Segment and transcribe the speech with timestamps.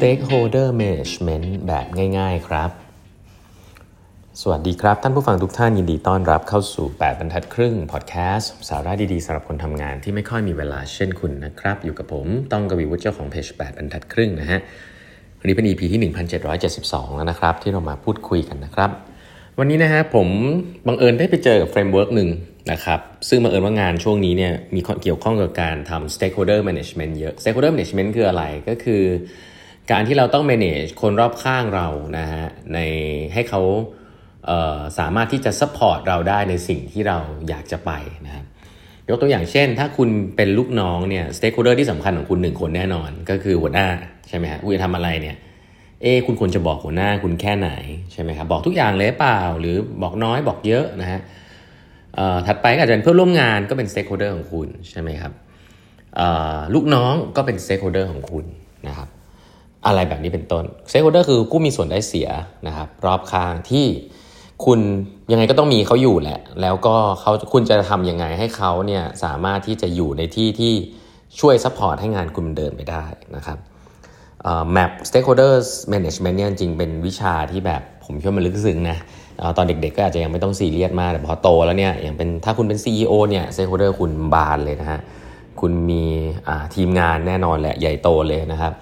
[0.00, 1.86] Stakeholder Management แบบ
[2.18, 2.70] ง่าย ๆ ครับ
[4.40, 14.60] สวัสดีครับ ท่านผู้ฟังทุกท่านยินดีต้อนรับเข้าสู่ 8 บรรทัดครึ่งพอดแคสต์สาระดี ๆสำหรับคนทำงานที่ไม่ค่อยมีเวลาเช่นคุณนะครับ อยู่กับผมต้องกวีวุฒิเจ้าของเพจ8บรรทัดครึ่งนะฮะ
[15.40, 16.00] วันนี้เป็น EP ที่
[16.58, 18.90] 1772 แล้วนะครับ ที่เรามาพูดคุยกันนะครับ
[19.58, 20.28] วันนี้นะฮะผม
[20.86, 22.28] บังเอิญได้ไปเจอกับ framework หนึ่ง
[22.72, 29.02] นะครับซึ่งบังเอิญว่างานช่วงนี้เนี่ยมีเกี่ยวข้องกับการทำ stakeholder management เยอะ stakeholder management คืออะไรก็คือ
[29.90, 31.88] การที่เราต้อง manage คนรอบข้างเรา
[32.18, 32.78] นะฮะใน
[33.34, 33.62] ให้เขา
[34.46, 37.90] เสามารถที่จะ support เราได้ในสิ่งที่เราอยากจะไป
[38.26, 38.44] นะครับ
[39.08, 43.88] ยกตัวอย่างเช่น ถ้าคุณเป็นลูกน้องเนี่ย stakeholder ที่สำคัญของคุณหนึ่งคนแน่นอน ก็คือหัวหน้า
[44.28, 45.36] ใช่ไหมฮะคุณจะทำอะไรเนี่ย
[46.02, 47.70] เอคุณควรจะบอกหัวหน้าคุณแค่ไหน
[48.12, 51.20] ใช่ไหมครับบอกทุกอย่างเลยเปล่า หรือบอกน้อยบอกเยอะนะฮะ
[52.46, 55.32] ถัดไปก็อาจจะเป็นเพื่อนร่วมงานก็เป็น stakeholder ของคุณใช่ไหมครับ
[56.74, 58.44] ลูกน้องก็เป็น stakeholder ของคุณ
[58.88, 59.08] นะครับ
[59.86, 62.28] อะไรแบบนี้เป็นต้น stakeholder คือผู้มีส่วนได้เสีย
[62.66, 63.86] นะครับรอบข้างที่
[64.64, 64.80] คุณ
[65.30, 70.74] ยังไงก็ต้องมีเขาอยู่แหละ แล้วก็เขาคุณจะทำยังไงให้เขาเนี่ยสามารถที่จะอยู่ในที่ที่
[71.40, 73.04] ช่วย support ให้งานคุณเดินไปได้
[73.36, 73.58] นะครับ
[74.76, 78.98] map stakeholders management เนี่ยจริงเป็นวิชาที่แบบผมคิดว่ามันลึกซึ้งนะ
[79.56, 85.00] ตอนเด็กๆก็อาจจะยังไม่ต้องซีเรียสมากแต่พอโตแล้วเนี่ยอย่างเป็นถ้าคุณเป็น CEO เนี่ย stakeholder คุณบานเลยนะฮะ
[85.60, 86.02] คุณมี
[86.74, 88.72] ทีมงานแน่นอนแหละใหญ่โตเลยนะครับ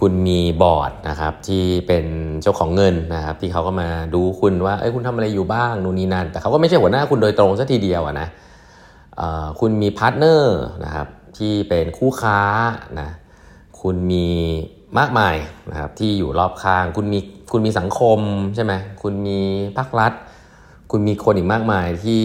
[0.00, 2.04] คุณมีบอร์ดนะครับที่เป็น
[2.42, 8.28] เจ้าของเงินนะครับที่เขาก็มาดูคุณว่าเอ้ยคุณทำอะไรอยู่บ้างนู่นนี่นั่นแต่เขาก็ไม่ใช่หัวหน้าคุณโดยตรงซะทีเดียวอะนะ
[9.60, 11.06] คุณมี partner นะครับ
[11.38, 12.40] ที่เป็นคู่ค้า
[13.00, 13.08] นะ
[13.80, 14.26] คุณมี
[14.98, 15.36] มากมาย
[15.70, 17.18] นะครับที่อยู่รอบข้าง คุณมี
[17.52, 18.18] คุณมีสังคม
[18.54, 18.72] ใช่ไหม
[19.02, 19.40] คุณมี
[19.78, 20.12] ภาครัฐ
[20.90, 22.22] คุณมีคนอีกมากมายที่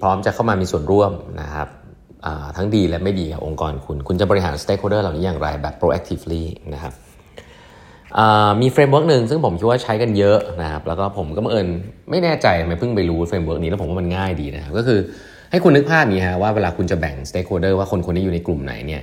[0.00, 1.68] พร้อมจะเข้ามามีส่วนร่วมนะครับ
[2.56, 6.92] ทั้งดีและไม่ดีกับองค์กรคุณ คุณจะบริหาร stakeholder เหล่านี้อย่างไรแบบ proactively นะครับ
[8.60, 11.68] มี framework หนึ่งซึ่งผมคิดว่าใช้กันเยอะนะครับแล้วก็ผมก็บังเอิญ
[12.10, 15.00] ไม่แน่ใจทำไมเพิ่งไปรู้ framework นี้แล้วผมว่ามันง่ายดีนะครับก็คือ
[15.50, 19.02] ให้คุณนึกภาพนี้ฮะว่าเวลาคุณจะแบ่ง stakeholder ว่าคนคนนี้อยู่ในกลุ่มไหนเนี่ย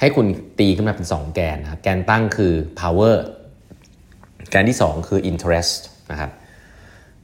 [0.00, 0.26] ให้คุณ
[0.58, 3.16] ตีขึ้นมาเป็น 2 แกนนะครับแกนตั้งคือ power
[4.50, 5.72] แกนที่ 2 คือ interest
[6.12, 6.30] นะครับ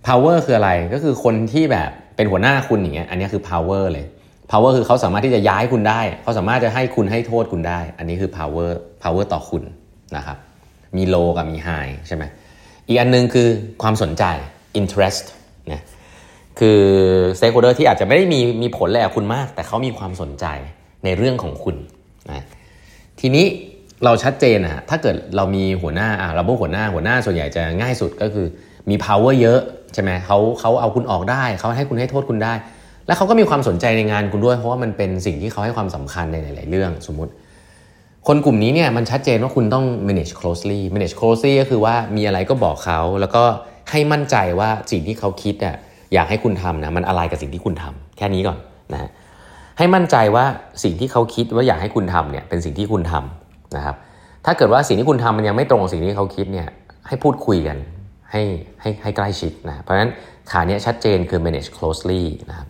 [0.07, 4.07] power คืออะไรก็คือคนที่แบบเป็นหัวหน้าคุณอย่างเงี้ยอันนี้คือ power เลย
[4.51, 8.71] power คือเขาสามารถที่จะย้ายคุณได้เขาสามารถจะให้คุณให้โทษคุณได้ อันนี้คือ power
[9.03, 9.63] power ต่อคุณ
[10.17, 10.39] นะครับ
[10.97, 12.25] มี low กับมี high ใช่ไหม
[12.89, 13.49] อีกอันนึงคือ
[13.83, 14.25] ความสนใจ
[14.81, 15.25] interest
[15.73, 15.83] นะ
[16.59, 16.81] คือ
[17.39, 20.47] stakeholder ที่อาจจะไม่ได้มีมีผลอะไรกับคุณมาก แต่เขามีความสนใจ
[21.05, 21.77] ในเรื่องของคุณ
[22.31, 22.45] นะ
[23.21, 23.47] ทีนี้
[24.05, 28.47] เราชัดเจนอะถ้าเกิดเรามีหัวหน้าอะเราบอกหัวหน้าหัวหน้าส่วนใหญ่จะง่ายสุดก็คือ
[28.91, 29.61] มี power เยอะ
[29.95, 32.53] ใช่ไหมเขาเขาเอาคุณออกได้เขาให้คุณให้โทษคุณได้
[33.07, 37.33] แล้วเขาก็มีความสนใจในงานคุณด้วย เพราะว่ามันเป็นสิ่งที่เขาให้ความสำคัญในหลาย ๆ เรื่องสมมุติ
[38.31, 43.43] คนกลุ่มนี้เนี่ยมันชัดเจนว่าคุณต้อง manage closely manage closely ก็คือว่ามีอะไรก็บอกเขา แล้วก็
[43.91, 45.77] ให้มั่นใจว่าสิ่งที่เขาคิดอะ
[46.15, 48.59] อยากให้คุณทำนะมันอะไรกับสิ่งที่คุณทำแค่นี้ก่อน
[48.93, 49.11] นะ
[49.79, 50.45] ให้มั่นใจว่า
[50.83, 53.97] สิ่งที่เขาคิดว่าอยากให้คุณทำเนี่ยเป็นสิ่งที่คุณทำนะครับ
[54.47, 56.69] ถ้าเกิดว่าสิ่งที่คุณทำมันยังไม่ตรงกับสิ่งที่เขาคิดเนี่ย
[57.09, 57.77] ให้พูดคุยกัน
[58.31, 58.43] ให้
[58.81, 60.11] ให้ให้ใกล้ชิดนะเพราะฉะนั้น
[60.51, 62.69] ขาเนี้ยชัดเจนคือ manage closely นะครับ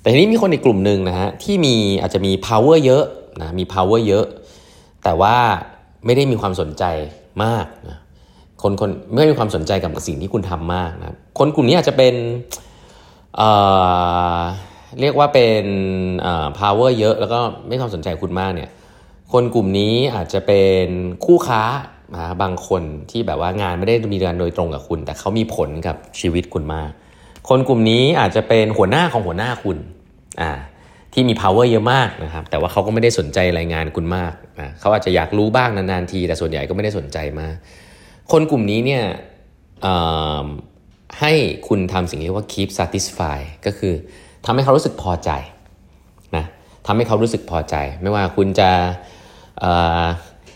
[0.00, 3.04] แต่ทีนี้มีคนอีกกลุ่มหนึ่งนะฮะที่มีอาจจะมี power เยอะ
[3.40, 4.26] นะมี power เยอะ
[5.04, 5.36] แต่ว่า
[6.04, 6.84] ไม่ได้มีความสนใจ
[7.44, 7.98] มากนะ
[8.62, 12.14] คนคนไม่มีความสนใจกับสิ่งที่คุณทำมากนะคนกลุ่มนี้อาจจะเป็น
[15.00, 15.64] เรียกว่าเป็น
[16.58, 18.70] power เยอะแล้วก็ไม่ความสนใจคุณมากเนี่ย
[19.32, 20.86] คนกลุ่มนี้อาจจะเป็น
[21.24, 21.62] คู่ค้า
[22.42, 26.90] บางคนที่แบบว่างานไม่ได้มีการโดยตรงกับคุณ แต่เขามีผลกับชีวิตคุณมาก
[27.48, 29.78] คนกลุ่มนี้อาจจะเป็นหัวหน้าของหัวหน้าคุณ
[30.40, 30.52] อ่า
[31.12, 37.54] ที่มี power เยอะมากนะครับแต่ว่าเขาก็ไม่ได้สนใจรายงานคุณมากอ่าเขาอาจจะอยากรู้บ้างนานๆที แต่ส่วนใหญ่ก็ไม่ได้สนใจมาก
[38.32, 39.04] คนกลุ่มนี้เนี่ย
[41.20, 41.32] ให้
[41.68, 43.94] คุณทำสิ่งที่เรียกว่า keep satisfy ก็คือ
[44.46, 45.30] ทำให้เขารู้สึกพอใจ
[46.36, 46.44] นะ
[46.86, 48.70] ทำให้เขารู้สึกพอใจ ไม่ว่าคุณจะ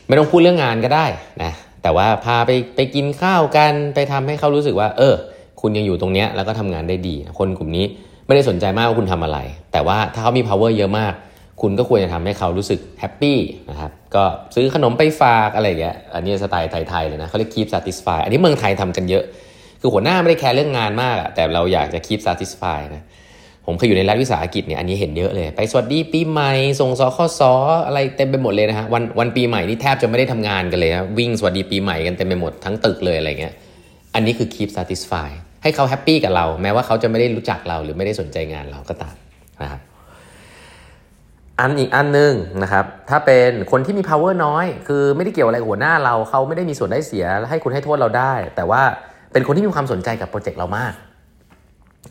[0.07, 1.07] ไม่ต้องพูดเรื่องงานก็ได้
[1.43, 1.53] นะ
[1.83, 5.15] แต่ว่าพาไปไปกินข้าวกันไปทำให้เขารู้สึกว่า เออ
[5.61, 7.87] คุณยังอยู่ตรงเนี้ยแล้วก็ทำงานได้ดี คนกลุ่มนี้
[8.27, 9.39] ไม่ได้สนใจมากว่าคุณทำอะไร
[9.73, 11.15] แต่ว่าถ้าเขามี power เยอะมาก
[11.63, 13.39] คุณก็ควรจะทำให้เขารู้สึกแฮปปี้
[13.71, 14.25] นะครับ ก็
[14.55, 19.25] ซื้อขนมไปฝากอะไรอย่างเงี้ย อันนี้สไตล์ไทยๆเลยนะเขาเรียก keep satisfy อันนี้เมืองไทยทำกันเยอะ
[19.81, 23.03] คือหัวหน้าไม่ได้แคร์เรื่องงานมากแต่เราอยากจะ keep satisfy นะ
[23.67, 27.53] ผมเคยอยู่ในรัฐวิสาหกิจเนี่ย อันนี้เห็นเยอะเลย ไปสวัสดีปีใหม่ ส่งสอข้อสอ
[27.87, 33.55] อะไรเต็มไปหมดเลยนะฮะ วันวันปีใหม่นี่แทบจะไม่ได้ทำงานกันเลยครับวิ่งสวัสดีปีใหม่กันเต็มไปหมดทั้งตึกเลยอะไรเงี้ย
[34.15, 35.29] อันนี้คือ keep satisfy
[35.67, 39.15] ให้เขาแฮปปี้กับเรา แม้ว่าเขาจะไม่ได้รู้จักเราหรือไม่ได้สนใจงานเราก็ตาม
[39.63, 39.81] นะครับ
[41.61, 42.33] อันอีกอันหนึ่ง
[42.63, 48.83] นะครับ ถ้าเป็นคนที่มี power น้อย คือไม่ได้เกี่ยวอะไรกับหัวหน้าเราเขาไม่ได้มีส่วนได้เสียให้คุณให้โทษเราได้ แต่ว่า
[49.33, 50.93] เป็นคนที่มีความสนใจกับโปรเจกต์เรามาก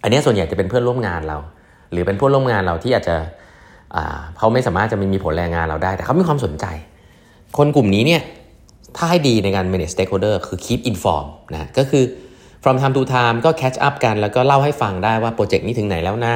[0.02, 1.38] อันนี้ส่วนใหญ่จะเป็นเพื่อนร่วมงานเรา
[1.92, 3.16] หรือเป็นเพื่อนร่วมงานเราที่อาจจะ
[4.38, 6.66] เขาไม่สามารถจะมีผลแรงงานเราได้ แต่เขามีความสนใจ
[7.58, 8.22] คนกลุ่มนี้เนี่ย
[8.98, 12.04] ถ้าให้ดีในการ manage stakeholder คือ keep inform นะก็คือ
[12.66, 16.36] from time to time ก็ catch up กัน แล้วก็เล่าให้ฟังได้ว่าโปรเจกต์นี้ถึงไหนแล้วนะ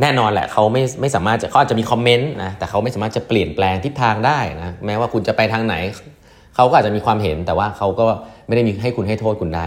[0.00, 5.74] แน่นอนแหละเขาไม่ไม่สามารถจะเขาอาจจะมีคอมเมนต์นะแต่เขาไม่สามารถจะเปลี่ยนแปลงทิศทางได้นะแม้ว่าคุณจะไปทางไหน
[6.54, 8.06] เขาก็อาจจะมีความเห็นแต่ว่าเขาก็
[8.46, 9.66] ไม่ได้มีให้คุณให้โทษคุณได้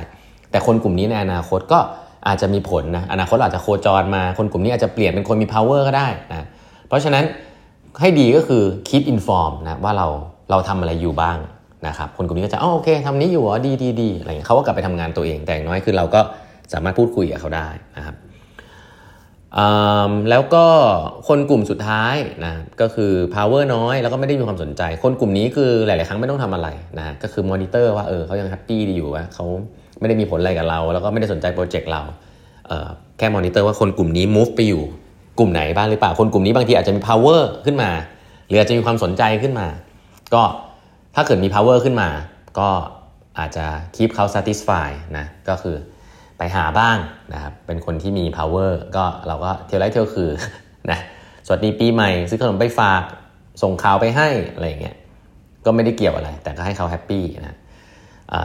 [0.51, 1.79] แต่คนกลุ่มนี้ในอนาคตก็
[2.27, 6.47] อาจจะมีผลนะอนาคตอาจจะโคจรมาคนกลุ่มนี้อาจจะเปลี่ยนเป็นคนมี power ก็ได้นะ
[6.87, 7.23] เพราะฉะนั้น
[8.01, 10.07] ให้ดีก็คือ keep inform นะว่าเรา
[10.49, 11.37] เราทำอะไรอยู่บ้าง
[11.87, 16.21] นะครับคนกลุ่มนี้ก็จะอ๋อโอเคทำนี้อยู่อ๋อดีดีดีอะไรเงี้ยเขาก็กลับไปทำงานตัวเอง แต่งน้อยคือเราก็
[16.73, 17.67] สามารถพูดคุยกับเขาได้
[17.97, 18.15] นะครับ
[20.29, 20.65] แล้วก็
[21.27, 22.15] คนกลุ่มสุดท้าย
[22.45, 26.67] นะก็คือ power น้อย แล้วก็ไม่ได้มีความสนใจ คนกลุ่มนี้คือหลาย ๆ ครั้งไม่ต้องทำอะไร
[26.97, 29.45] นะก็คือมอนิเตอร์ว่าเออเขายังแฮปปี้ดีอยู่ว่าเขา
[29.99, 32.01] ไม่ได้มีผลอะไรกับเรา แล้วก็ไม่ได้สนใจโปรเจกต์เรา
[32.67, 34.83] แค่มอนิเตอร์ว่าคนกลุ่มนี้ move ไปอยู่
[35.39, 37.89] กลุ่มไหนบ้างหรือเปล่าคนกลุ่มนี้บางทีอาจจะมี power ขึ้นมา
[38.47, 39.67] หรืออาจจะมีความสนใจขึ้นมา
[40.33, 40.43] ก็
[41.15, 42.09] ถ้าเกิดมี power ขึ้นมา
[42.59, 42.69] ก็
[43.39, 43.65] อาจจะ
[43.95, 45.75] keep เขา satisfy นะก็คือ
[46.37, 46.97] ไปหาบ้าง
[47.33, 50.31] นะครับเป็นคนที่มี power ก็เราก็เที่ยวไรเที่ยวคือ
[50.91, 50.99] นะ
[51.45, 53.01] สวัสดีปีใหม่ ซื้อขนมไปฝาก
[53.61, 54.95] ส่งข่าวไปให้อะไรเงี้ย
[55.65, 57.57] ก็ไม่ได้เกี่ยวอะไร แต่ก็ให้เขาแฮปปี้นะ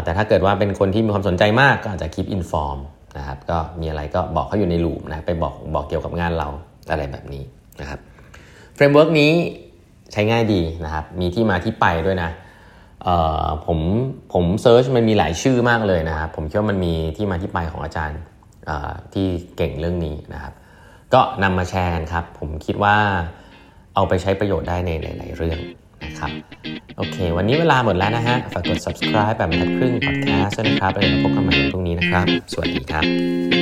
[0.04, 2.78] แต่ถ้าเกิดว่าเป็นคนที่มีความสนใจมากก็อาจจะ keep inform
[3.18, 6.48] นะครับก็มีอะไรก็บอกเขาอยู่ใน loop นะไปบอกบอกเกี่ยวกับงานเรา
[6.90, 7.42] อะไรแบบนี้
[7.80, 8.00] นะครับ
[8.74, 9.32] framework นี้
[10.12, 12.30] ใช้ง่ายดีนะครับมีที่มาที่ไปด้วยนะ
[13.66, 13.78] ผม
[14.32, 18.20] ผม search มันมีหลายชื่อมากเลยนะครับผมคิดว่ามันมีที่มาที่ไปของอาจารย์
[19.14, 19.26] ที่
[19.56, 20.52] เก่งเรื่องนี้นะครับ
[21.14, 22.96] ก็นำมาแชร์กันครับ ผมคิดว่า
[23.94, 25.58] เอาไปใช้ประโยชน์ได้ในหลาย ๆ เรื่อง
[26.04, 26.30] นะครับ
[26.96, 33.59] โอเค วันนี้เวลาหมดแล้วนะฮะ ฝากกด subscribe แบบทัดครึ่ง podcast ด้วยนะครับแล้วเดี๋ยวพบกันใหม่วันพรุ่งนี้นะครับ สวัสดีครับ